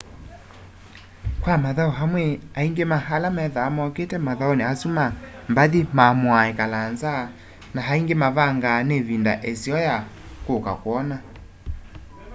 [1.41, 2.23] kwa mathau amwe
[2.59, 5.05] aingi ma ala methwaa mokite mathauni asu ma
[5.49, 7.13] mbathi maamuaa ikala nza
[7.73, 9.97] na aingi mavangaa ni ivinda iseo ya
[10.45, 11.17] kuka kwona